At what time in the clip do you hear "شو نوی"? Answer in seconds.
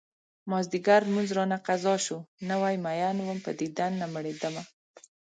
2.05-2.75